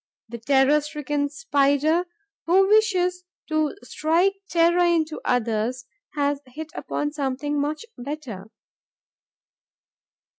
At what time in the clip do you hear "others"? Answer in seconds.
5.23-5.85